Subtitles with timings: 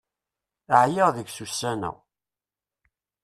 [0.81, 1.91] Ɛyiɣ deg-s ussan-a.